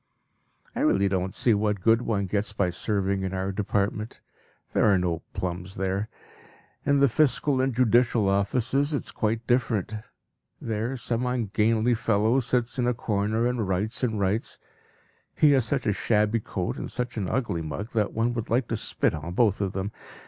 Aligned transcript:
I 0.75 0.79
really 0.79 1.07
don't 1.07 1.35
see 1.35 1.53
what 1.53 1.79
good 1.83 2.01
one 2.01 2.25
gets 2.25 2.53
by 2.53 2.71
serving 2.71 3.21
in 3.21 3.35
our 3.35 3.51
department. 3.51 4.19
There 4.73 4.91
are 4.91 4.97
no 4.97 5.21
plums 5.33 5.75
there. 5.75 6.09
In 6.83 7.01
the 7.01 7.07
fiscal 7.07 7.61
and 7.61 7.71
judicial 7.71 8.27
offices 8.27 8.95
it 8.95 9.03
is 9.03 9.11
quite 9.11 9.45
different. 9.45 9.93
There 10.59 10.97
some 10.97 11.27
ungainly 11.27 11.93
fellow 11.93 12.39
sits 12.39 12.79
in 12.79 12.87
a 12.87 12.95
corner 12.95 13.45
and 13.45 13.67
writes 13.67 14.01
and 14.01 14.19
writes; 14.19 14.57
he 15.35 15.51
has 15.51 15.65
such 15.65 15.85
a 15.85 15.93
shabby 15.93 16.39
coat 16.39 16.77
and 16.77 16.89
such 16.91 17.15
an 17.15 17.29
ugly 17.29 17.61
mug 17.61 17.91
that 17.91 18.11
one 18.11 18.33
would 18.33 18.49
like 18.49 18.69
to 18.69 18.77
spit 18.77 19.13
on 19.13 19.33
both 19.33 19.61
of 19.61 19.73
them. 19.73 19.91